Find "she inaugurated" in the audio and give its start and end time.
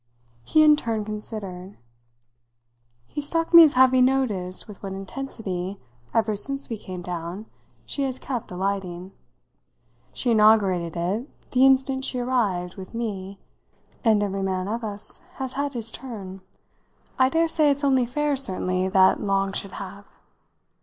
10.11-10.97